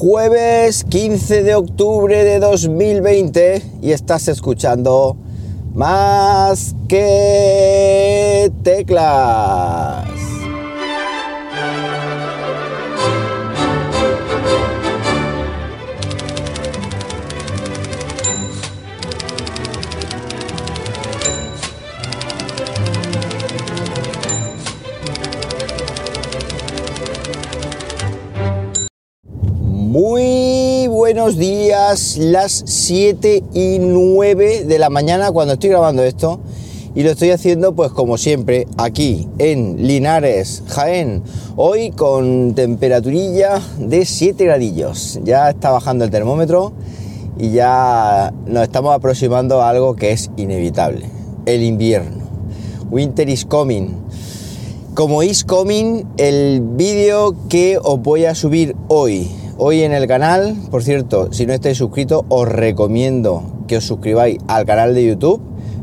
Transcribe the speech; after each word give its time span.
Jueves 0.00 0.84
15 0.84 1.42
de 1.42 1.56
octubre 1.56 2.22
de 2.22 2.38
2020 2.38 3.62
y 3.82 3.90
estás 3.90 4.28
escuchando 4.28 5.16
más 5.74 6.76
que 6.88 8.52
teclas. 8.62 10.17
Días, 31.36 32.16
las 32.16 32.62
7 32.66 33.42
y 33.52 33.78
9 33.80 34.64
de 34.64 34.78
la 34.78 34.88
mañana 34.88 35.30
cuando 35.30 35.54
estoy 35.54 35.70
grabando 35.70 36.02
esto 36.02 36.40
y 36.94 37.02
lo 37.02 37.10
estoy 37.10 37.30
haciendo 37.30 37.74
pues 37.74 37.92
como 37.92 38.16
siempre 38.18 38.66
aquí 38.76 39.28
en 39.38 39.86
Linares, 39.86 40.62
Jaén, 40.68 41.22
hoy 41.56 41.90
con 41.90 42.54
temperaturilla 42.54 43.60
de 43.78 44.04
7 44.06 44.44
gradillos, 44.44 45.20
ya 45.24 45.50
está 45.50 45.70
bajando 45.70 46.04
el 46.04 46.10
termómetro 46.10 46.72
y 47.38 47.50
ya 47.50 48.32
nos 48.46 48.62
estamos 48.62 48.94
aproximando 48.94 49.60
a 49.62 49.70
algo 49.70 49.96
que 49.96 50.12
es 50.12 50.30
inevitable, 50.36 51.06
el 51.46 51.62
invierno. 51.62 52.24
Winter 52.90 53.28
is 53.28 53.44
coming. 53.44 53.88
Como 54.94 55.22
is 55.22 55.44
coming, 55.44 56.04
el 56.16 56.60
vídeo 56.62 57.34
que 57.48 57.78
os 57.82 58.00
voy 58.00 58.24
a 58.24 58.34
subir 58.34 58.74
hoy 58.88 59.37
Hoy 59.60 59.82
en 59.82 59.92
el 59.92 60.06
canal, 60.06 60.54
por 60.70 60.84
cierto, 60.84 61.32
si 61.32 61.44
no 61.44 61.52
estáis 61.52 61.78
suscritos, 61.78 62.22
os 62.28 62.46
recomiendo 62.48 63.42
que 63.66 63.78
os 63.78 63.84
suscribáis 63.84 64.38
al 64.46 64.64
canal 64.64 64.94
de 64.94 65.04
YouTube, 65.04 65.40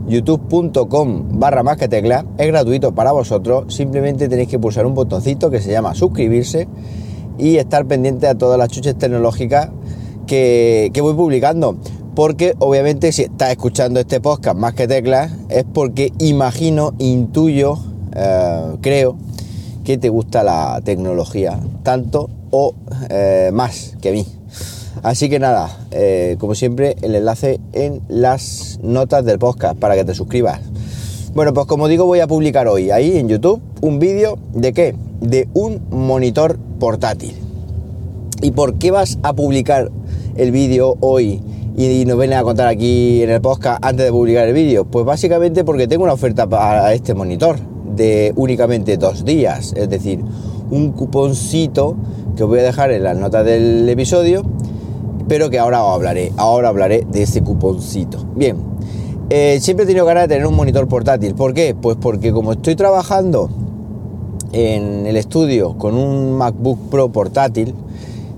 youtube.com 0.07 1.37
barra 1.37 1.61
más 1.61 1.75
que 1.75 1.89
tecla, 1.89 2.25
es 2.37 2.47
gratuito 2.47 2.95
para 2.95 3.11
vosotros, 3.11 3.75
simplemente 3.75 4.29
tenéis 4.29 4.47
que 4.47 4.59
pulsar 4.59 4.85
un 4.85 4.93
botoncito 4.93 5.51
que 5.51 5.59
se 5.59 5.71
llama 5.71 5.93
suscribirse 5.93 6.69
y 7.37 7.57
estar 7.57 7.85
pendiente 7.85 8.27
a 8.27 8.35
todas 8.35 8.57
las 8.57 8.69
chuches 8.69 8.97
tecnológicas 8.97 9.71
que, 10.25 10.89
voy 11.01 11.13
publicando. 11.13 11.75
Porque 12.15 12.53
obviamente 12.59 13.11
si 13.11 13.23
estás 13.23 13.51
escuchando 13.51 13.99
este 13.99 14.21
podcast 14.21 14.57
más 14.57 14.73
que 14.73 14.87
teclas, 14.87 15.33
es 15.49 15.65
porque 15.65 16.13
imagino, 16.19 16.93
intuyo, 16.97 17.77
eh, 18.15 18.77
creo 18.79 19.17
que 19.83 19.97
te 19.97 20.07
gusta 20.07 20.45
la 20.45 20.79
tecnología 20.81 21.59
tanto 21.83 22.29
o 22.51 22.75
eh, 23.09 23.51
más 23.53 23.95
que 24.01 24.11
mí. 24.11 24.25
Así 25.03 25.29
que 25.29 25.39
nada, 25.39 25.77
eh, 25.91 26.35
como 26.39 26.55
siempre, 26.55 26.95
el 27.01 27.15
enlace 27.15 27.59
en 27.73 28.01
las 28.07 28.79
notas 28.81 29.25
del 29.25 29.39
podcast 29.39 29.77
para 29.77 29.95
que 29.95 30.05
te 30.05 30.15
suscribas. 30.15 30.61
Bueno, 31.33 31.53
pues 31.53 31.67
como 31.67 31.87
digo, 31.87 32.05
voy 32.05 32.21
a 32.21 32.27
publicar 32.27 32.67
hoy 32.67 32.91
ahí 32.91 33.17
en 33.17 33.27
YouTube 33.27 33.61
un 33.81 33.99
vídeo 33.99 34.39
de 34.53 34.73
qué? 34.73 34.95
De 35.19 35.49
un 35.53 35.81
monitor 35.89 36.57
portátil. 36.79 37.35
¿Y 38.41 38.51
por 38.51 38.75
qué 38.75 38.91
vas 38.91 39.19
a 39.21 39.33
publicar 39.33 39.91
el 40.37 40.51
vídeo 40.51 40.97
hoy 41.01 41.41
y 41.77 42.05
nos 42.05 42.17
viene 42.17 42.35
a 42.35 42.43
contar 42.43 42.67
aquí 42.67 43.21
en 43.21 43.29
el 43.29 43.41
podcast 43.41 43.83
antes 43.83 44.05
de 44.05 44.11
publicar 44.11 44.47
el 44.47 44.53
vídeo? 44.53 44.85
Pues 44.85 45.05
básicamente 45.05 45.63
porque 45.63 45.87
tengo 45.87 46.03
una 46.03 46.13
oferta 46.13 46.47
para 46.47 46.93
este 46.93 47.13
monitor 47.13 47.57
de 47.95 48.33
únicamente 48.35 48.97
dos 48.97 49.25
días, 49.25 49.73
es 49.75 49.89
decir, 49.89 50.19
un 50.69 50.91
cuponcito 50.91 51.95
que 52.35 52.43
os 52.43 52.49
voy 52.49 52.59
a 52.59 52.63
dejar 52.63 52.91
en 52.91 53.03
las 53.03 53.17
notas 53.17 53.45
del 53.45 53.87
episodio, 53.89 54.43
pero 55.27 55.49
que 55.49 55.59
ahora 55.59 55.83
os 55.83 55.95
hablaré, 55.95 56.31
ahora 56.37 56.69
hablaré 56.69 57.05
de 57.09 57.23
ese 57.23 57.41
cuponcito. 57.41 58.25
Bien, 58.35 58.57
eh, 59.29 59.59
siempre 59.61 59.85
he 59.85 59.87
tenido 59.87 60.05
ganas 60.05 60.23
de 60.23 60.35
tener 60.35 60.45
un 60.45 60.55
monitor 60.55 60.87
portátil. 60.87 61.33
¿Por 61.33 61.53
qué? 61.53 61.75
Pues 61.79 61.97
porque 61.99 62.31
como 62.31 62.51
estoy 62.51 62.75
trabajando 62.75 63.49
en 64.51 65.05
el 65.07 65.17
estudio 65.17 65.77
con 65.77 65.95
un 65.95 66.33
MacBook 66.33 66.89
Pro 66.89 67.11
portátil, 67.11 67.73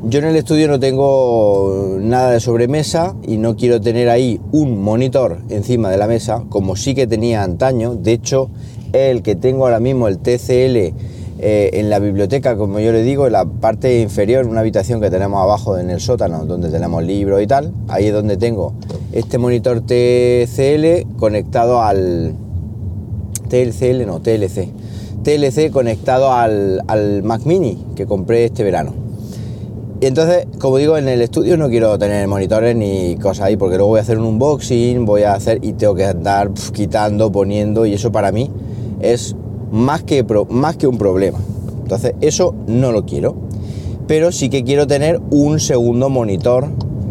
yo 0.03 0.19
en 0.19 0.25
el 0.25 0.35
estudio 0.35 0.67
no 0.67 0.79
tengo 0.79 1.97
nada 2.00 2.31
de 2.31 2.39
sobremesa 2.39 3.16
y 3.27 3.38
no 3.38 3.57
quiero 3.57 3.81
tener 3.81 4.09
ahí 4.09 4.39
un 4.51 4.81
monitor 4.81 5.39
encima 5.50 5.89
de 5.89 5.97
la 5.97 6.07
mesa, 6.07 6.44
como 6.50 6.75
sí 6.75 6.94
que 6.94 7.07
tenía 7.07 7.44
antaño. 7.44 7.95
De 7.95 8.13
hecho, 8.13 8.50
el 8.94 9.23
que 9.23 9.35
tengo 9.35 9.66
ahora 9.66 9.79
mismo, 9.79 10.07
el 10.07 10.19
TCL 10.19 11.16
eh, 11.39 11.69
en 11.73 11.89
la 11.89 11.99
biblioteca, 11.99 12.57
como 12.57 12.79
yo 12.79 12.91
le 12.91 13.03
digo, 13.03 13.27
en 13.27 13.33
la 13.33 13.45
parte 13.45 14.01
inferior, 14.01 14.47
una 14.47 14.61
habitación 14.61 14.99
que 14.99 15.09
tenemos 15.09 15.41
abajo 15.41 15.77
en 15.77 15.89
el 15.89 15.99
sótano, 15.99 16.45
donde 16.45 16.69
tenemos 16.69 17.03
libros 17.03 17.41
y 17.41 17.47
tal, 17.47 17.73
ahí 17.87 18.07
es 18.07 18.13
donde 18.13 18.37
tengo 18.37 18.73
este 19.11 19.37
monitor 19.37 19.81
TCL 19.81 21.15
conectado 21.17 21.81
al 21.81 22.33
TLCL, 23.49 24.05
no, 24.05 24.19
TLC. 24.19 24.69
TLC 25.23 25.71
conectado 25.71 26.33
al, 26.33 26.81
al 26.87 27.21
Mac 27.23 27.41
Mini 27.45 27.85
que 27.95 28.05
compré 28.05 28.45
este 28.45 28.63
verano. 28.63 28.93
Y 29.99 30.05
entonces, 30.05 30.45
como 30.59 30.77
digo, 30.77 30.97
en 30.97 31.07
el 31.07 31.21
estudio 31.21 31.57
no 31.57 31.69
quiero 31.69 31.97
tener 31.97 32.27
monitores 32.27 32.75
ni 32.75 33.15
cosas 33.17 33.45
ahí, 33.45 33.57
porque 33.57 33.77
luego 33.77 33.89
voy 33.89 33.99
a 33.99 34.03
hacer 34.03 34.19
un 34.19 34.25
unboxing, 34.25 35.05
voy 35.05 35.23
a 35.23 35.33
hacer 35.33 35.59
y 35.63 35.73
tengo 35.73 35.95
que 35.95 36.05
andar 36.05 36.51
quitando, 36.71 37.31
poniendo, 37.31 37.85
y 37.85 37.93
eso 37.93 38.11
para 38.11 38.31
mí 38.31 38.51
es 39.01 39.35
más 39.72 40.03
que, 40.03 40.25
más 40.50 40.78
que 40.78 40.88
un 40.88 40.97
problema. 40.97 41.39
Entonces, 41.81 42.13
eso 42.22 42.53
no 42.67 42.91
lo 42.91 43.05
quiero. 43.05 43.35
Pero 44.07 44.31
sí 44.31 44.50
que 44.50 44.63
quiero 44.63 44.88
tener 44.88 45.19
un 45.31 45.59
segundo 45.59 46.09
monitor 46.09 46.67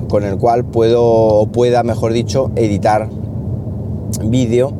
con 0.08 0.24
el 0.24 0.38
cual 0.38 0.64
puedo, 0.64 1.46
pueda, 1.52 1.82
mejor 1.82 2.12
dicho, 2.12 2.50
editar 2.56 3.08
vídeo 4.24 4.72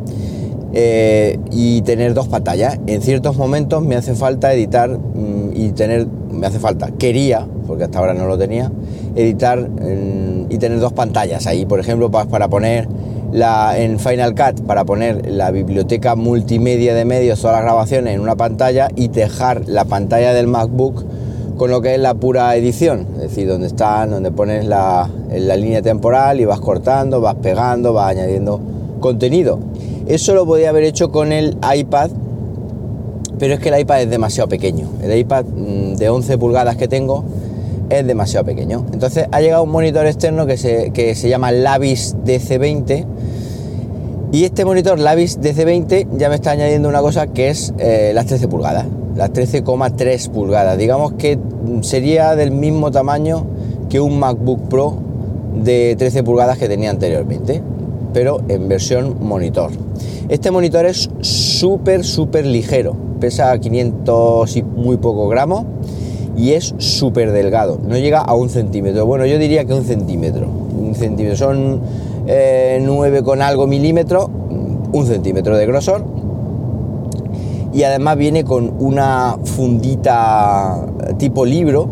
eh, 0.72 1.38
y 1.50 1.82
tener 1.82 2.15
dos 2.15 2.28
pantallas. 2.28 2.78
En 2.86 3.03
ciertos 3.03 3.36
momentos 3.36 3.82
me 3.82 3.97
hace 3.97 4.15
falta 4.15 4.53
editar 4.53 4.91
mm, 4.91 5.50
y 5.54 5.70
tener, 5.72 6.06
me 6.31 6.47
hace 6.47 6.59
falta, 6.59 6.91
quería, 6.98 7.47
porque 7.66 7.84
hasta 7.84 7.98
ahora 7.98 8.15
no 8.15 8.26
lo 8.26 8.38
tenía, 8.38 8.70
editar 9.15 9.69
mm, 9.69 10.47
y 10.50 10.59
tener 10.59 10.81
dos 10.81 10.92
pantallas 10.92 11.47
ahí, 11.47 11.66
por 11.66 11.81
ejemplo, 11.81 12.10
para 12.10 12.48
poner 12.48 12.88
la, 13.32 13.78
en 13.78 13.98
Final 13.98 14.34
Cut 14.34 14.66
para 14.66 14.84
poner 14.84 15.31
la 15.31 15.50
biblioteca 15.50 16.16
multimedia 16.16 16.94
de 16.94 17.04
medios, 17.04 17.41
todas 17.41 17.56
las 17.56 17.64
grabaciones 17.64 18.14
en 18.14 18.20
una 18.20 18.37
pantalla 18.37 18.88
y 18.94 19.09
dejar 19.09 19.62
la 19.66 19.84
pantalla 19.84 20.32
del 20.32 20.47
MacBook 20.47 21.04
con 21.56 21.70
lo 21.70 21.81
que 21.81 21.94
es 21.94 22.00
la 22.00 22.15
pura 22.15 22.54
edición, 22.54 23.06
es 23.16 23.22
decir, 23.22 23.48
donde 23.48 23.66
están, 23.66 24.10
donde 24.10 24.31
pones 24.31 24.66
la, 24.66 25.09
la 25.31 25.56
línea 25.56 25.81
temporal 25.82 26.41
y 26.41 26.44
vas 26.44 26.60
cortando, 26.60 27.20
vas 27.20 27.36
pegando, 27.36 27.92
vas 27.92 28.10
añadiendo 28.10 28.60
contenido. 29.00 29.59
Eso 30.06 30.34
lo 30.34 30.44
podía 30.47 30.69
haber 30.69 30.84
hecho 30.84 31.10
con 31.10 31.32
el 31.32 31.56
iPad, 31.75 32.10
pero 33.38 33.54
es 33.54 33.60
que 33.60 33.70
el 33.70 33.81
iPad 33.81 34.03
es 34.03 34.10
demasiado 34.10 34.48
pequeño. 34.48 34.88
El 35.03 35.16
iPad 35.19 35.47
mm, 35.47 35.94
de 35.97 36.09
11 36.09 36.38
pulgadas 36.38 36.76
que 36.76 36.88
tengo 36.88 37.25
es 37.91 38.06
demasiado 38.06 38.44
pequeño. 38.44 38.84
Entonces 38.92 39.26
ha 39.30 39.41
llegado 39.41 39.62
un 39.62 39.70
monitor 39.70 40.06
externo 40.06 40.47
que 40.47 40.56
se, 40.56 40.91
que 40.92 41.14
se 41.14 41.28
llama 41.28 41.52
Lavis 41.52 42.16
DC20 42.24 43.06
y 44.32 44.44
este 44.44 44.64
monitor 44.64 44.98
Lavis 44.98 45.41
DC20 45.41 46.19
ya 46.19 46.28
me 46.28 46.34
está 46.34 46.50
añadiendo 46.50 46.88
una 46.88 47.00
cosa 47.00 47.28
que 47.28 47.48
es 47.48 47.72
eh, 47.78 48.10
las 48.14 48.26
13 48.26 48.48
pulgadas, 48.48 48.86
las 49.14 49.30
13,3 49.30 50.30
pulgadas. 50.30 50.76
Digamos 50.76 51.12
que 51.12 51.38
sería 51.82 52.34
del 52.34 52.50
mismo 52.50 52.91
tamaño 52.91 53.47
que 53.88 54.00
un 54.00 54.18
MacBook 54.18 54.68
Pro 54.68 54.94
de 55.62 55.94
13 55.97 56.24
pulgadas 56.24 56.58
que 56.58 56.68
tenía 56.68 56.91
anteriormente, 56.91 57.62
pero 58.12 58.41
en 58.48 58.68
versión 58.68 59.16
monitor. 59.20 59.70
Este 60.28 60.50
monitor 60.50 60.86
es 60.86 61.08
súper, 61.20 62.04
súper 62.04 62.47
ligero, 62.47 62.97
pesa 63.20 63.56
500 63.56 64.56
y 64.56 64.62
muy 64.64 64.97
pocos 64.97 65.30
gramos 65.30 65.64
y 66.36 66.52
es 66.52 66.74
súper 66.78 67.32
delgado, 67.32 67.78
no 67.82 67.97
llega 67.97 68.20
a 68.20 68.34
un 68.34 68.50
centímetro. 68.50 69.06
Bueno, 69.06 69.24
yo 69.27 69.38
diría 69.38 69.65
que 69.65 69.72
un 69.72 69.84
centímetro. 69.84 70.47
Un 70.47 70.94
centímetro 70.94 71.36
son 71.36 71.80
9 72.27 73.18
eh, 73.18 73.22
con 73.22 73.41
algo 73.41 73.66
milímetros, 73.66 74.28
un 74.92 75.06
centímetro 75.06 75.56
de 75.56 75.66
grosor. 75.66 76.04
Y 77.72 77.83
además 77.83 78.16
viene 78.16 78.44
con 78.44 78.74
una 78.78 79.36
fundita 79.44 80.86
tipo 81.18 81.44
libro 81.44 81.88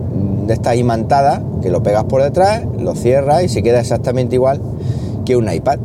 de 0.47 0.55
esta 0.55 0.75
imantada 0.77 1.43
que 1.63 1.71
lo 1.71 1.83
pegas 1.83 2.05
por 2.05 2.23
detrás, 2.23 2.63
lo 2.79 2.95
cierras 2.95 3.45
y 3.45 3.49
se 3.49 3.63
queda 3.63 3.81
exactamente 3.81 4.35
igual 4.35 4.61
que 5.25 5.37
un 5.37 5.51
iPad. 5.51 5.79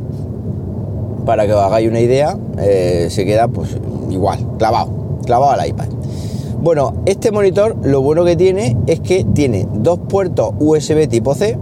Para 1.26 1.46
que 1.46 1.54
os 1.54 1.62
hagáis 1.62 1.90
una 1.90 2.00
idea, 2.00 2.38
eh, 2.58 3.08
se 3.10 3.26
queda 3.26 3.48
pues 3.48 3.78
igual, 4.10 4.40
clavado, 4.58 4.90
clavado 5.26 5.52
al 5.52 5.68
iPad. 5.68 5.99
Bueno, 6.62 6.94
este 7.06 7.32
monitor 7.32 7.78
lo 7.84 8.02
bueno 8.02 8.26
que 8.26 8.36
tiene 8.36 8.76
es 8.86 9.00
que 9.00 9.24
tiene 9.24 9.66
dos 9.74 9.98
puertos 9.98 10.54
USB 10.60 11.08
tipo 11.08 11.34
C, 11.34 11.58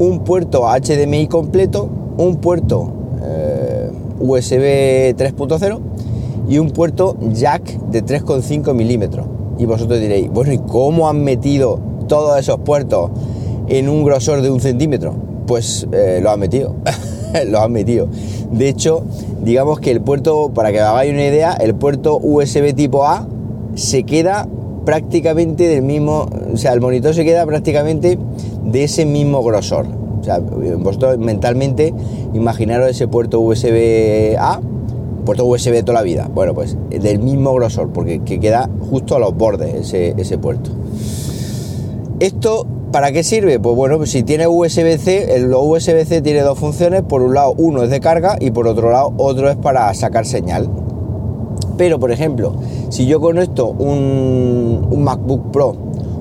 un 0.00 0.24
puerto 0.24 0.64
HDMI 0.68 1.28
completo, 1.28 1.88
un 2.18 2.36
puerto 2.36 2.92
eh, 3.22 3.90
USB 4.18 5.14
3.0 5.16 5.78
y 6.48 6.58
un 6.58 6.70
puerto 6.70 7.16
jack 7.32 7.62
de 7.90 8.04
3,5 8.04 8.74
milímetros. 8.74 9.26
Y 9.56 9.66
vosotros 9.66 10.00
diréis, 10.00 10.28
bueno, 10.30 10.52
¿y 10.52 10.58
cómo 10.58 11.08
han 11.08 11.22
metido 11.22 11.78
todos 12.08 12.36
esos 12.38 12.58
puertos 12.58 13.10
en 13.68 13.88
un 13.88 14.04
grosor 14.04 14.42
de 14.42 14.50
un 14.50 14.60
centímetro. 14.60 15.14
Pues 15.46 15.86
eh, 15.92 16.18
lo 16.22 16.30
han 16.30 16.40
metido. 16.40 16.74
lo 17.46 17.60
han 17.60 17.72
metido. 17.72 18.08
De 18.50 18.68
hecho, 18.68 19.04
digamos 19.42 19.80
que 19.80 19.90
el 19.90 20.00
puerto, 20.00 20.50
para 20.52 20.72
que 20.72 20.80
hagáis 20.80 21.12
una 21.12 21.24
idea, 21.24 21.52
el 21.52 21.74
puerto 21.74 22.18
USB 22.20 22.74
tipo 22.74 23.04
A 23.06 23.28
se 23.74 24.04
queda 24.04 24.48
prácticamente 24.84 25.66
del 25.66 25.82
mismo, 25.82 26.26
o 26.52 26.56
sea, 26.56 26.72
el 26.72 26.80
monitor 26.80 27.14
se 27.14 27.24
queda 27.24 27.46
prácticamente 27.46 28.18
de 28.64 28.84
ese 28.84 29.06
mismo 29.06 29.42
grosor. 29.42 29.86
O 30.20 30.24
sea, 30.24 30.38
vosotros 30.38 31.18
mentalmente 31.18 31.92
imaginaros 32.32 32.88
ese 32.88 33.08
puerto 33.08 33.40
USB 33.40 34.36
A, 34.38 34.60
puerto 35.24 35.44
USB 35.44 35.82
toda 35.84 35.98
la 35.98 36.02
vida. 36.02 36.30
Bueno, 36.32 36.54
pues 36.54 36.76
del 36.90 37.18
mismo 37.18 37.52
grosor, 37.54 37.90
porque 37.92 38.20
que 38.20 38.40
queda 38.40 38.68
justo 38.90 39.16
a 39.16 39.18
los 39.18 39.36
bordes 39.36 39.74
ese, 39.74 40.14
ese 40.16 40.38
puerto. 40.38 40.70
Esto 42.20 42.66
¿Para 42.94 43.10
qué 43.10 43.24
sirve? 43.24 43.58
Pues 43.58 43.74
bueno, 43.74 43.96
pues 43.96 44.12
si 44.12 44.22
tiene 44.22 44.46
USB-C, 44.46 45.34
el 45.34 45.52
USB-C 45.52 46.22
tiene 46.22 46.42
dos 46.42 46.56
funciones. 46.56 47.02
Por 47.02 47.22
un 47.22 47.34
lado, 47.34 47.52
uno 47.58 47.82
es 47.82 47.90
de 47.90 47.98
carga 47.98 48.36
y 48.38 48.52
por 48.52 48.68
otro 48.68 48.92
lado, 48.92 49.12
otro 49.16 49.50
es 49.50 49.56
para 49.56 49.92
sacar 49.94 50.26
señal. 50.26 50.70
Pero, 51.76 51.98
por 51.98 52.12
ejemplo, 52.12 52.54
si 52.94 53.06
yo 53.06 53.20
conecto 53.20 53.70
un, 53.70 54.86
un 54.88 55.02
MacBook 55.02 55.50
Pro 55.50 55.74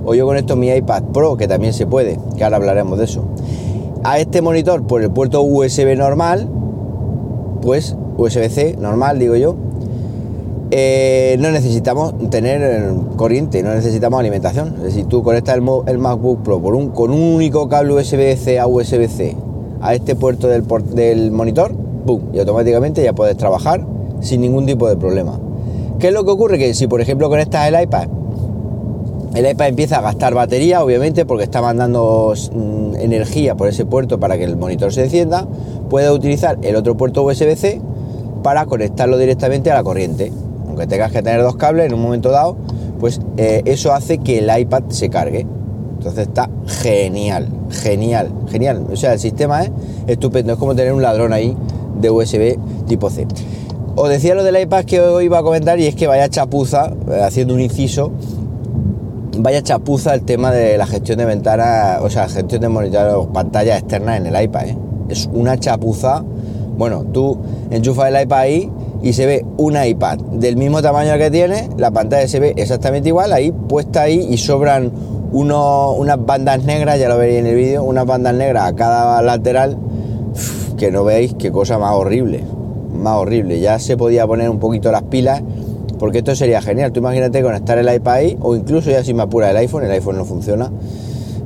o 0.05 0.15
yo 0.15 0.25
conecto 0.25 0.55
mi 0.55 0.69
iPad 0.69 1.03
Pro, 1.13 1.37
que 1.37 1.47
también 1.47 1.71
se 1.71 1.85
puede, 1.85 2.17
que 2.35 2.43
ahora 2.43 2.57
hablaremos 2.57 2.97
de 2.97 3.05
eso, 3.05 3.25
a 4.03 4.17
este 4.17 4.41
monitor 4.41 4.81
por 4.87 5.03
el 5.03 5.11
puerto 5.11 5.43
USB 5.43 5.95
normal, 5.95 6.49
pues 7.61 7.95
USB-C 8.17 8.77
normal, 8.79 9.19
digo 9.19 9.35
yo, 9.35 9.55
eh, 10.71 11.37
no 11.39 11.51
necesitamos 11.51 12.15
tener 12.31 12.91
corriente, 13.17 13.61
no 13.61 13.75
necesitamos 13.75 14.19
alimentación. 14.19 14.73
Es 14.77 14.83
decir, 14.83 15.05
tú 15.05 15.21
conectas 15.21 15.55
el, 15.55 15.99
MacBook 15.99 16.41
Pro 16.41 16.59
con 16.59 17.11
un 17.11 17.35
único 17.35 17.69
cable 17.69 17.93
USB-C 17.93 18.59
a 18.59 18.65
USB-C 18.65 19.37
a 19.79 19.93
este 19.93 20.15
puerto 20.15 20.47
del, 20.47 20.65
del 20.95 21.31
monitor, 21.31 21.71
¡pum! 22.03 22.19
Y 22.33 22.39
automáticamente 22.39 23.03
ya 23.03 23.13
puedes 23.13 23.37
trabajar 23.37 23.85
sin 24.21 24.41
ningún 24.41 24.65
tipo 24.65 24.89
de 24.89 24.95
problema. 24.95 25.39
¿Qué 25.99 26.07
es 26.07 26.13
lo 26.13 26.23
que 26.23 26.31
ocurre? 26.31 26.57
Que 26.57 26.73
si 26.73 26.87
por 26.87 27.01
ejemplo 27.01 27.29
conectas 27.29 27.67
el 27.67 27.81
iPad, 27.81 28.07
el 29.35 29.49
iPad 29.49 29.67
empieza 29.67 29.97
a 29.97 30.01
gastar 30.01 30.33
batería, 30.33 30.83
obviamente, 30.83 31.25
porque 31.25 31.43
está 31.43 31.61
mandando 31.61 32.33
mm, 32.53 32.95
energía 32.95 33.55
por 33.55 33.67
ese 33.67 33.85
puerto 33.85 34.19
para 34.19 34.37
que 34.37 34.43
el 34.43 34.57
monitor 34.57 34.93
se 34.93 35.03
encienda, 35.03 35.47
puedes 35.89 36.11
utilizar 36.11 36.57
el 36.61 36.75
otro 36.75 36.95
puerto 36.95 37.23
USB-C 37.23 37.81
para 38.43 38.65
conectarlo 38.65 39.17
directamente 39.17 39.71
a 39.71 39.75
la 39.75 39.83
corriente 39.83 40.31
aunque 40.73 40.87
tengas 40.87 41.11
que 41.11 41.21
tener 41.21 41.43
dos 41.43 41.55
cables 41.55 41.85
en 41.85 41.93
un 41.93 42.01
momento 42.01 42.31
dado, 42.31 42.57
pues 42.99 43.21
eh, 43.37 43.61
eso 43.65 43.93
hace 43.93 44.17
que 44.17 44.39
el 44.39 44.49
iPad 44.59 44.85
se 44.89 45.07
cargue. 45.07 45.45
Entonces 45.99 46.27
está 46.27 46.49
genial, 46.65 47.47
genial, 47.69 48.31
genial. 48.49 48.87
O 48.91 48.95
sea, 48.95 49.13
el 49.13 49.19
sistema 49.19 49.61
es 49.61 49.71
estupendo, 50.07 50.53
es 50.53 50.59
como 50.59 50.73
tener 50.73 50.93
un 50.93 51.03
ladrón 51.03 51.31
ahí 51.31 51.55
de 52.01 52.09
USB 52.09 52.57
tipo 52.87 53.11
C. 53.11 53.27
Os 53.95 54.09
decía 54.09 54.33
lo 54.33 54.43
del 54.43 54.59
iPad 54.59 54.85
que 54.85 54.99
hoy 54.99 55.25
iba 55.25 55.37
a 55.37 55.43
comentar 55.43 55.79
y 55.79 55.85
es 55.85 55.93
que 55.93 56.07
vaya 56.07 56.27
chapuza, 56.27 56.91
eh, 57.11 57.21
haciendo 57.21 57.53
un 57.53 57.61
inciso, 57.61 58.11
vaya 59.37 59.61
chapuza 59.61 60.15
el 60.15 60.23
tema 60.23 60.51
de 60.51 60.79
la 60.79 60.87
gestión 60.87 61.19
de 61.19 61.25
ventanas, 61.25 62.01
o 62.01 62.09
sea, 62.09 62.27
gestión 62.27 62.61
de 62.61 62.69
monitor 62.69 63.31
pantalla 63.31 63.77
externa 63.77 64.17
en 64.17 64.25
el 64.25 64.43
iPad. 64.43 64.65
¿eh? 64.65 64.77
Es 65.09 65.29
una 65.31 65.59
chapuza. 65.59 66.23
Bueno, 66.75 67.05
tú 67.13 67.37
enchufas 67.69 68.09
el 68.09 68.19
iPad 68.23 68.39
ahí 68.39 68.71
y 69.03 69.13
se 69.13 69.27
ve 69.27 69.45
un 69.57 69.77
iPad 69.77 70.17
del 70.17 70.57
mismo 70.57 70.81
tamaño 70.81 71.15
que 71.19 71.29
tiene, 71.29 71.69
la 71.77 71.91
pantalla 71.91 72.27
se 72.27 72.39
ve 72.39 72.53
exactamente 72.57 73.09
igual, 73.09 73.31
ahí 73.31 73.51
puesta 73.51 74.01
ahí 74.01 74.27
y 74.27 74.37
sobran 74.37 74.91
unas 75.31 76.25
bandas 76.25 76.63
negras, 76.63 76.99
ya 76.99 77.09
lo 77.09 77.17
veréis 77.19 77.41
en 77.41 77.45
el 77.45 77.55
vídeo, 77.55 77.83
unas 77.83 78.07
bandas 78.07 78.33
negras 78.33 78.69
a 78.69 78.73
cada 78.73 79.21
lateral, 79.21 79.77
que 80.77 80.89
no 80.89 81.03
veis 81.03 81.35
qué 81.37 81.51
cosa 81.51 81.77
más 81.77 81.93
horrible, 81.93 82.43
más 82.93 83.17
horrible. 83.17 83.59
Ya 83.59 83.79
se 83.79 83.97
podía 83.97 84.25
poner 84.27 84.49
un 84.49 84.59
poquito 84.59 84.91
las 84.91 85.03
pilas, 85.03 85.41
porque 85.99 86.19
esto 86.19 86.35
sería 86.35 86.61
genial. 86.61 86.91
Tú 86.91 86.99
imagínate 86.99 87.41
conectar 87.41 87.77
el 87.77 87.93
iPad 87.93 88.13
ahí, 88.13 88.37
o 88.41 88.55
incluso 88.55 88.89
ya 88.91 89.03
si 89.03 89.13
me 89.13 89.23
apura 89.23 89.51
el 89.51 89.57
iPhone, 89.57 89.83
el 89.83 89.91
iPhone 89.91 90.17
no 90.17 90.25
funciona, 90.25 90.71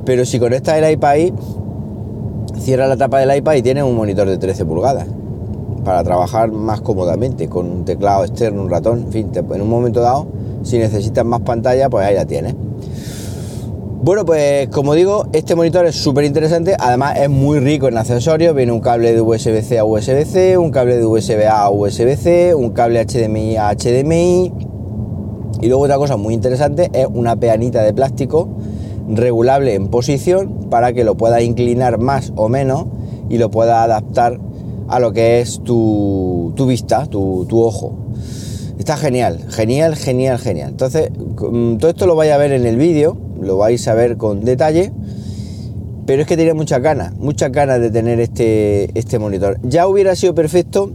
pero 0.04 0.24
si 0.24 0.38
conectas 0.38 0.78
el 0.78 0.90
iPad 0.90 1.10
ahí, 1.10 1.32
cierra 2.58 2.86
la 2.86 2.96
tapa 2.96 3.20
del 3.20 3.36
iPad 3.36 3.54
y 3.54 3.62
tienes 3.62 3.84
un 3.84 3.94
monitor 3.94 4.28
de 4.28 4.38
13 4.38 4.64
pulgadas 4.64 5.06
para 5.84 6.02
trabajar 6.04 6.50
más 6.50 6.80
cómodamente, 6.80 7.48
con 7.48 7.70
un 7.70 7.84
teclado 7.84 8.24
externo, 8.24 8.62
un 8.62 8.70
ratón, 8.70 9.04
en 9.04 9.12
fin, 9.12 9.30
en 9.34 9.62
un 9.62 9.68
momento 9.68 10.00
dado, 10.00 10.26
si 10.62 10.78
necesitas 10.78 11.24
más 11.24 11.40
pantalla, 11.40 11.88
pues 11.88 12.04
ahí 12.04 12.14
la 12.14 12.26
tienes. 12.26 12.54
Bueno, 14.00 14.24
pues 14.24 14.68
como 14.68 14.94
digo, 14.94 15.26
este 15.32 15.56
monitor 15.56 15.84
es 15.84 15.96
súper 15.96 16.24
interesante, 16.24 16.76
además 16.78 17.18
es 17.18 17.28
muy 17.28 17.58
rico 17.58 17.88
en 17.88 17.98
accesorios, 17.98 18.54
viene 18.54 18.70
un 18.70 18.78
cable 18.78 19.12
de 19.12 19.20
USB-C 19.20 19.76
a 19.76 19.84
USB-C, 19.84 20.56
un 20.56 20.70
cable 20.70 20.96
de 20.98 21.04
USB-A 21.04 21.62
a 21.62 21.70
USB-C, 21.70 22.54
un 22.54 22.70
cable 22.70 23.04
HDMI 23.04 23.56
a 23.56 23.74
HDMI, 23.74 24.52
y 25.60 25.66
luego 25.66 25.82
otra 25.82 25.96
cosa 25.96 26.16
muy 26.16 26.32
interesante 26.32 26.90
es 26.92 27.08
una 27.12 27.34
peanita 27.34 27.82
de 27.82 27.92
plástico 27.92 28.48
regulable 29.08 29.74
en 29.74 29.88
posición 29.88 30.68
para 30.70 30.92
que 30.92 31.02
lo 31.02 31.16
pueda 31.16 31.42
inclinar 31.42 31.98
más 31.98 32.32
o 32.36 32.48
menos 32.48 32.86
y 33.28 33.38
lo 33.38 33.50
pueda 33.50 33.82
adaptar 33.82 34.38
a 34.86 35.00
lo 35.00 35.12
que 35.12 35.40
es 35.40 35.60
tu, 35.64 36.54
vista, 36.68 37.06
tu, 37.06 37.46
ojo. 37.60 37.94
Está 38.78 38.96
genial, 38.96 39.44
genial, 39.48 39.96
genial, 39.96 40.38
genial. 40.38 40.70
Entonces, 40.70 41.10
mm, 41.10 41.78
todo 41.78 41.90
esto 41.90 42.06
lo 42.06 42.14
vais 42.14 42.30
a 42.30 42.36
ver 42.38 42.52
en 42.52 42.64
el 42.64 42.76
vídeo, 42.76 43.16
lo 43.40 43.56
vais 43.56 43.86
a 43.88 43.94
ver 43.94 44.16
con 44.16 44.44
detalle, 44.44 44.92
pero 46.06 46.22
es 46.22 46.28
que 46.28 46.36
tenía 46.36 46.54
muchas 46.54 46.80
ganas, 46.80 47.14
muchas 47.16 47.52
ganas 47.52 47.80
de 47.80 47.90
tener 47.90 48.18
este, 48.20 48.98
este 48.98 49.18
monitor. 49.18 49.58
Ya 49.62 49.86
hubiera 49.86 50.16
sido 50.16 50.34
perfecto, 50.34 50.92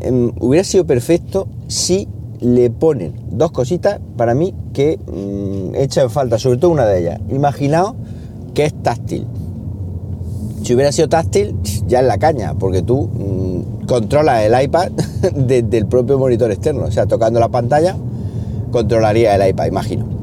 em, 0.00 0.32
hubiera 0.40 0.64
sido 0.64 0.86
perfecto 0.86 1.46
si 1.68 2.08
le 2.40 2.70
ponen 2.70 3.14
dos 3.30 3.50
cositas 3.52 4.00
para 4.16 4.34
mí 4.34 4.54
que 4.72 4.98
mm, 4.98 5.74
echan 5.74 6.10
falta, 6.10 6.38
sobre 6.38 6.58
todo 6.58 6.70
una 6.70 6.86
de 6.86 7.00
ellas. 7.00 7.20
Imaginaos 7.28 7.94
que 8.54 8.64
es 8.64 8.82
táctil. 8.82 9.26
Si 10.62 10.74
hubiera 10.74 10.90
sido 10.90 11.08
táctil, 11.08 11.54
ya 11.86 12.00
es 12.00 12.06
la 12.06 12.18
caña, 12.18 12.54
porque 12.54 12.82
tú 12.82 13.08
mm, 13.08 13.86
controlas 13.86 14.42
el 14.44 14.60
iPad 14.60 14.90
desde 15.36 15.76
el 15.76 15.86
propio 15.86 16.18
monitor 16.18 16.50
externo. 16.50 16.84
O 16.84 16.90
sea, 16.90 17.06
tocando 17.06 17.38
la 17.40 17.48
pantalla, 17.48 17.94
controlaría 18.70 19.34
el 19.34 19.50
iPad, 19.50 19.66
imagino. 19.66 20.15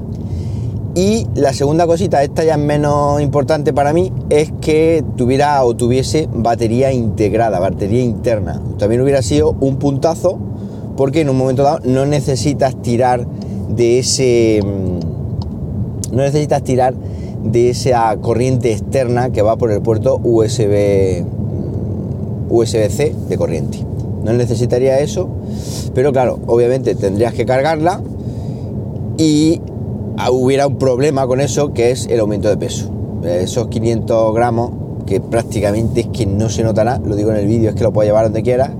Y 0.95 1.25
la 1.33 1.53
segunda 1.53 1.87
cosita, 1.87 2.21
esta 2.21 2.43
ya 2.43 2.53
es 2.53 2.59
menos 2.59 3.19
importante 3.19 3.73
para 3.73 3.93
mí, 3.93 4.11
es 4.29 4.53
que 4.61 5.03
tuviera 5.17 5.63
o 5.63 5.75
tuviese 5.75 6.29
batería 6.31 6.91
integrada, 6.91 7.59
batería 7.59 8.03
interna. 8.03 8.61
También 8.77 9.01
hubiera 9.01 9.23
sido 9.23 9.55
un 9.59 9.77
puntazo, 9.77 10.37
porque 10.95 11.21
en 11.21 11.29
un 11.29 11.37
momento 11.37 11.63
dado 11.63 11.79
no 11.83 12.05
necesitas 12.05 12.79
tirar 12.81 13.25
de 13.69 13.99
ese. 13.99 14.61
Mm, 14.63 16.15
no 16.15 16.21
necesitas 16.21 16.63
tirar 16.63 16.93
de 17.43 17.71
esa 17.71 18.15
corriente 18.17 18.71
externa 18.71 19.31
que 19.31 19.41
va 19.41 19.57
por 19.57 19.71
el 19.71 19.81
puerto 19.81 20.19
USB 20.23 21.25
USB-C 22.49 23.15
de 23.29 23.37
corriente. 23.37 23.79
No 24.23 24.31
necesitaría 24.33 24.99
eso, 24.99 25.27
pero 25.95 26.13
claro, 26.13 26.39
obviamente 26.45 26.93
tendrías 26.93 27.33
que 27.33 27.45
cargarla 27.45 27.99
y 29.17 29.59
hubiera 30.31 30.67
un 30.67 30.77
problema 30.77 31.27
con 31.27 31.41
eso 31.41 31.73
que 31.73 31.91
es 31.91 32.07
el 32.07 32.19
aumento 32.19 32.49
de 32.49 32.57
peso. 32.57 32.91
Esos 33.23 33.67
500 33.67 34.33
gramos 34.33 34.71
que 35.05 35.19
prácticamente 35.19 36.01
es 36.01 36.07
que 36.07 36.25
no 36.25 36.49
se 36.49 36.63
notará, 36.63 36.99
lo 36.99 37.15
digo 37.15 37.31
en 37.31 37.37
el 37.37 37.47
vídeo, 37.47 37.69
es 37.69 37.75
que 37.75 37.83
lo 37.83 37.91
puedo 37.91 38.07
llevar 38.07 38.25
donde 38.25 38.43
quiera 38.43 38.73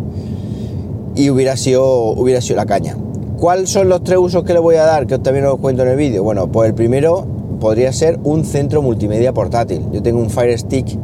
y 1.16 1.30
hubiera 1.30 1.58
sido, 1.58 2.12
hubiera 2.12 2.42
sido 2.42 2.58
la 2.58 2.66
caña. 2.66 2.98
¿Cuáles 3.38 3.70
son 3.70 3.90
los 3.90 4.04
tres 4.04 4.20
usos 4.20 4.44
que 4.44 4.54
le 4.54 4.60
voy 4.60 4.76
a 4.76 4.84
dar? 4.84 5.06
Que 5.06 5.20
también 5.20 5.46
os 5.46 5.60
cuento 5.60 5.84
en 5.84 5.90
el 5.90 5.98
vídeo. 5.98 6.24
Bueno, 6.24 6.48
pues 6.48 6.70
el 6.70 6.76
primero 6.76 7.26
podría 7.60 7.92
ser 7.92 8.20
un 8.24 8.46
centro 8.46 8.82
multimedia 8.82 9.34
portátil. 9.34 9.86
Yo 9.92 10.02
tengo 10.02 10.20
un 10.20 10.30
Fire 10.30 10.58
Stick 10.58 10.98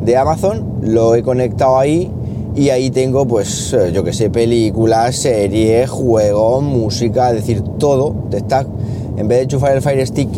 de 0.00 0.16
Amazon, 0.16 0.80
lo 0.82 1.14
he 1.14 1.22
conectado 1.22 1.78
ahí 1.78 2.10
y 2.54 2.70
ahí 2.70 2.90
tengo 2.90 3.26
pues 3.26 3.72
eh, 3.72 3.92
yo 3.92 4.04
que 4.04 4.12
sé, 4.12 4.30
películas, 4.30 5.16
series, 5.16 5.88
juegos, 5.88 6.62
música, 6.62 7.30
es 7.30 7.36
decir, 7.36 7.62
todo. 7.78 8.14
Está, 8.32 8.66
en 9.16 9.28
vez 9.28 9.38
de 9.38 9.42
enchufar 9.44 9.74
el 9.76 9.82
Fire 9.82 10.06
Stick 10.06 10.28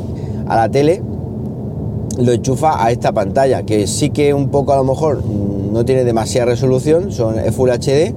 a 0.47 0.57
la 0.57 0.69
tele, 0.69 1.03
lo 2.19 2.33
enchufa 2.33 2.85
a 2.85 2.91
esta 2.91 3.13
pantalla, 3.13 3.65
que 3.65 3.87
sí 3.87 4.11
que 4.11 4.35
un 4.35 4.49
poco 4.49 4.73
a 4.73 4.77
lo 4.77 4.85
mejor 4.85 5.23
no 5.25 5.85
tiene 5.85 6.05
demasiada 6.05 6.47
resolución, 6.47 7.11
son 7.11 7.37
Full 7.53 7.71
HD, 7.71 8.15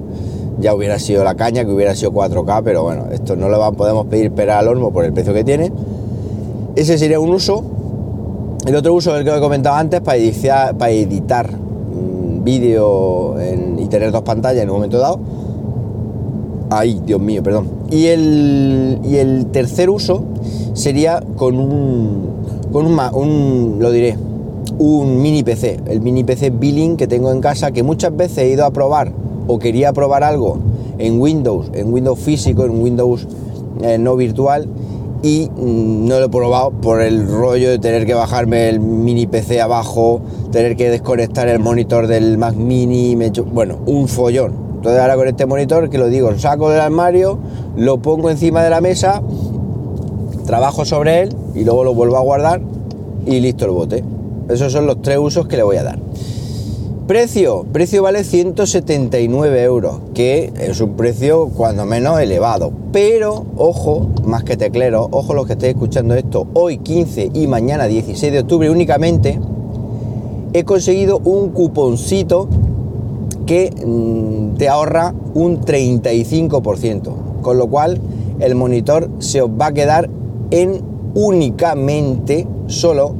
ya 0.60 0.74
hubiera 0.74 0.98
sido 0.98 1.24
la 1.24 1.34
caña 1.34 1.64
que 1.64 1.70
hubiera 1.70 1.94
sido 1.94 2.12
4K, 2.12 2.62
pero 2.64 2.82
bueno, 2.82 3.06
esto 3.12 3.36
no 3.36 3.48
lo 3.48 3.72
podemos 3.72 4.06
pedir 4.06 4.32
pera 4.32 4.58
al 4.58 4.68
horno 4.68 4.90
por 4.90 5.04
el 5.04 5.12
precio 5.12 5.32
que 5.32 5.44
tiene. 5.44 5.72
Ese 6.74 6.98
sería 6.98 7.20
un 7.20 7.30
uso. 7.30 7.64
El 8.66 8.74
otro 8.74 8.92
uso, 8.94 9.16
el 9.16 9.24
que 9.24 9.36
he 9.36 9.40
comentado 9.40 9.76
antes, 9.76 10.00
para 10.00 10.16
editar, 10.16 10.76
para 10.76 10.90
editar 10.90 11.50
vídeo 12.42 13.36
y 13.78 13.86
tener 13.86 14.10
dos 14.10 14.22
pantallas 14.22 14.62
en 14.62 14.70
un 14.70 14.76
momento 14.76 14.98
dado. 14.98 15.20
Ay, 16.70 17.00
Dios 17.04 17.20
mío, 17.20 17.42
perdón. 17.42 17.68
Y 17.90 18.06
el, 18.06 19.00
y 19.04 19.16
el 19.16 19.46
tercer 19.46 19.90
uso 19.90 20.22
sería 20.74 21.22
con 21.36 21.58
un, 21.58 22.28
con 22.72 22.86
un, 22.86 23.76
lo 23.78 23.90
diré, 23.90 24.16
un 24.78 25.20
mini 25.20 25.42
PC, 25.42 25.80
el 25.86 26.00
mini 26.00 26.24
PC 26.24 26.50
Billing 26.50 26.96
que 26.96 27.06
tengo 27.06 27.32
en 27.32 27.40
casa, 27.40 27.72
que 27.72 27.82
muchas 27.82 28.16
veces 28.16 28.38
he 28.38 28.48
ido 28.50 28.64
a 28.64 28.70
probar 28.70 29.12
o 29.46 29.58
quería 29.58 29.92
probar 29.92 30.24
algo 30.24 30.58
en 30.98 31.20
Windows, 31.20 31.70
en 31.74 31.92
Windows 31.92 32.18
físico, 32.18 32.64
en 32.64 32.80
Windows 32.80 33.26
eh, 33.82 33.98
no 33.98 34.16
virtual, 34.16 34.68
y 35.22 35.50
mm, 35.50 36.06
no 36.06 36.18
lo 36.18 36.26
he 36.26 36.28
probado 36.28 36.70
por 36.70 37.00
el 37.00 37.26
rollo 37.26 37.70
de 37.70 37.78
tener 37.78 38.06
que 38.06 38.14
bajarme 38.14 38.68
el 38.68 38.80
mini 38.80 39.26
PC 39.26 39.60
abajo, 39.60 40.20
tener 40.52 40.76
que 40.76 40.90
desconectar 40.90 41.48
el 41.48 41.58
monitor 41.58 42.06
del 42.06 42.38
Mac 42.38 42.54
Mini, 42.54 43.16
bueno, 43.52 43.78
un 43.86 44.08
follón. 44.08 44.68
Entonces 44.76 45.00
ahora 45.00 45.16
con 45.16 45.26
este 45.26 45.44
monitor 45.44 45.90
que 45.90 45.98
lo 45.98 46.08
digo, 46.08 46.30
lo 46.30 46.38
saco 46.38 46.70
del 46.70 46.80
armario, 46.80 47.38
lo 47.76 47.98
pongo 47.98 48.30
encima 48.30 48.62
de 48.62 48.70
la 48.70 48.80
mesa, 48.80 49.22
trabajo 50.48 50.86
sobre 50.86 51.20
él 51.20 51.36
y 51.54 51.62
luego 51.62 51.84
lo 51.84 51.92
vuelvo 51.92 52.16
a 52.16 52.20
guardar 52.20 52.62
y 53.26 53.38
listo 53.38 53.66
el 53.66 53.72
bote. 53.72 54.02
Esos 54.48 54.72
son 54.72 54.86
los 54.86 55.02
tres 55.02 55.18
usos 55.18 55.46
que 55.46 55.58
le 55.58 55.62
voy 55.62 55.76
a 55.76 55.82
dar. 55.82 55.98
Precio, 57.06 57.66
precio 57.70 58.02
vale 58.02 58.24
179 58.24 59.62
euros, 59.62 60.00
que 60.14 60.50
es 60.58 60.80
un 60.80 60.94
precio 60.94 61.50
cuando 61.54 61.84
menos 61.84 62.18
elevado. 62.18 62.72
Pero, 62.92 63.44
ojo, 63.58 64.08
más 64.24 64.42
que 64.42 64.56
teclero, 64.56 65.08
ojo 65.10 65.34
los 65.34 65.46
que 65.46 65.52
estéis 65.52 65.74
escuchando 65.74 66.14
esto, 66.14 66.46
hoy 66.54 66.78
15 66.78 67.30
y 67.34 67.46
mañana 67.46 67.84
16 67.84 68.32
de 68.32 68.38
octubre 68.38 68.70
únicamente, 68.70 69.38
he 70.54 70.64
conseguido 70.64 71.18
un 71.24 71.50
cuponcito 71.50 72.48
que 73.44 73.70
mm, 73.70 74.56
te 74.56 74.70
ahorra 74.70 75.12
un 75.34 75.60
35%. 75.60 77.40
Con 77.42 77.58
lo 77.58 77.66
cual, 77.66 78.00
el 78.40 78.54
monitor 78.54 79.10
se 79.18 79.42
os 79.42 79.50
va 79.50 79.66
a 79.66 79.72
quedar 79.72 80.08
en 80.50 80.80
únicamente 81.14 82.46
solo 82.66 83.14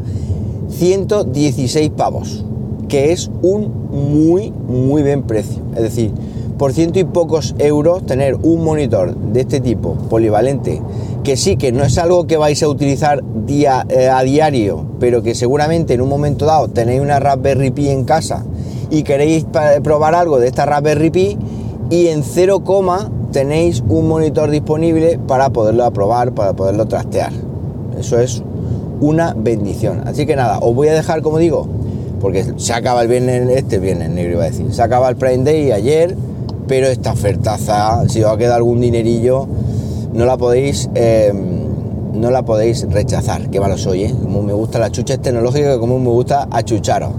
116 0.71 1.91
pavos 1.91 2.45
que 2.89 3.13
es 3.13 3.31
un 3.43 3.89
muy, 3.91 4.51
muy 4.51 5.03
buen 5.03 5.23
precio. 5.23 5.63
Es 5.77 5.83
decir, 5.83 6.13
por 6.57 6.73
ciento 6.73 6.99
y 6.99 7.05
pocos 7.05 7.55
euros 7.59 8.05
tener 8.05 8.35
un 8.35 8.65
monitor 8.65 9.15
de 9.15 9.43
este 9.43 9.61
tipo, 9.61 9.95
polivalente, 10.11 10.83
que 11.23 11.37
sí 11.37 11.57
que 11.57 11.71
no 11.71 11.85
es 11.85 11.99
algo 11.99 12.27
que 12.27 12.37
vais 12.37 12.61
a 12.63 12.69
utilizar 12.69 13.23
día, 13.47 13.87
eh, 13.89 14.09
a 14.09 14.23
diario, 14.23 14.87
pero 14.99 15.23
que 15.23 15.35
seguramente 15.35 15.95
en 15.95 16.01
un 16.01 16.09
momento 16.09 16.47
dado 16.47 16.69
tenéis 16.69 17.01
una 17.01 17.21
Raspberry 17.21 17.71
Pi 17.71 17.91
en 17.91 18.05
casa 18.05 18.45
y 18.91 19.03
queréis 19.03 19.47
probar 19.85 20.15
algo 20.15 20.39
de 20.41 20.49
esta 20.49 20.67
Raspberry 20.67 21.11
Pi 21.11 21.39
y 21.91 22.09
en 22.09 22.23
0, 22.25 22.65
tenéis 23.39 23.85
un 23.89 24.09
monitor 24.09 24.51
disponible 24.51 25.17
para 25.29 25.51
poderlo 25.51 25.85
aprobar, 25.85 26.33
para 26.33 26.55
poderlo 26.55 26.87
trastear. 26.87 27.31
Eso 27.97 28.19
es 28.19 28.43
una 29.01 29.33
bendición. 29.33 30.03
Así 30.09 30.27
que 30.27 30.35
nada, 30.35 30.59
os 30.59 30.75
voy 30.75 30.89
a 30.89 30.93
dejar, 30.93 31.23
como 31.23 31.39
digo, 31.39 31.69
porque 32.21 32.45
se 32.57 32.73
acaba 32.73 33.01
el 33.03 33.07
viernes, 33.07 33.49
este 33.51 33.79
viernes 33.79 34.11
negro 34.11 34.33
iba 34.33 34.43
a 34.43 34.47
decir, 34.51 34.75
se 34.75 34.83
acaba 34.83 35.09
el 35.09 35.15
Prime 35.15 35.45
Day 35.45 35.71
ayer, 35.71 36.17
pero 36.67 36.89
esta 36.89 37.13
ofertaza, 37.13 38.09
si 38.09 38.25
os 38.25 38.33
ha 38.33 38.37
quedado 38.37 38.57
algún 38.57 38.81
dinerillo, 38.81 39.47
no 40.13 40.27
la 40.27 40.37
podéis, 40.37 40.91
eh, 40.97 41.33
no 42.13 42.33
la 42.33 42.43
podéis 42.43 42.91
rechazar, 42.91 43.51
que 43.51 43.61
malo 43.61 43.79
soy, 43.79 44.03
¿eh? 44.03 44.15
como 44.21 44.43
me 44.43 44.53
gusta 44.53 44.81
la 44.81 44.91
chucha 44.91 45.17
tecnológica, 45.17 45.79
como 45.79 46.01
me 46.01 46.11
gusta 46.11 46.49
achucharos. 46.51 47.13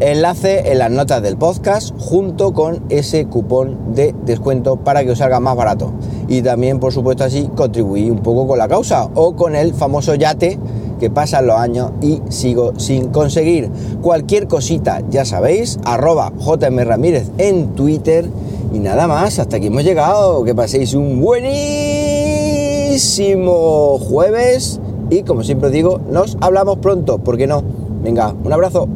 Enlace 0.00 0.70
en 0.70 0.78
las 0.78 0.92
notas 0.92 1.20
del 1.22 1.36
podcast 1.36 1.92
junto 1.98 2.52
con 2.52 2.84
ese 2.88 3.26
cupón 3.26 3.94
de 3.94 4.14
descuento 4.24 4.76
para 4.76 5.02
que 5.02 5.10
os 5.10 5.18
salga 5.18 5.40
más 5.40 5.56
barato. 5.56 5.92
Y 6.28 6.42
también, 6.42 6.78
por 6.78 6.92
supuesto, 6.92 7.24
así 7.24 7.50
contribuir 7.56 8.12
un 8.12 8.20
poco 8.20 8.46
con 8.46 8.58
la 8.58 8.68
causa 8.68 9.08
o 9.14 9.34
con 9.34 9.56
el 9.56 9.74
famoso 9.74 10.14
yate 10.14 10.60
que 11.00 11.10
pasan 11.10 11.48
los 11.48 11.56
años 11.56 11.90
y 12.00 12.22
sigo 12.28 12.78
sin 12.78 13.08
conseguir. 13.08 13.70
Cualquier 14.00 14.46
cosita, 14.46 15.02
ya 15.10 15.24
sabéis, 15.24 15.80
arroba 15.84 16.32
JM 16.38 16.78
Ramírez 16.84 17.32
en 17.38 17.74
Twitter. 17.74 18.30
Y 18.72 18.78
nada 18.78 19.08
más, 19.08 19.40
hasta 19.40 19.56
aquí 19.56 19.66
hemos 19.66 19.82
llegado. 19.82 20.44
Que 20.44 20.54
paséis 20.54 20.94
un 20.94 21.20
buenísimo 21.20 21.58
jueves. 23.98 24.80
Y 25.10 25.22
como 25.22 25.42
siempre 25.42 25.70
digo, 25.70 25.98
nos 26.10 26.36
hablamos 26.40 26.78
pronto, 26.78 27.18
¿por 27.18 27.36
qué 27.36 27.48
no? 27.48 27.64
Venga, 28.02 28.32
un 28.44 28.52
abrazo. 28.52 28.86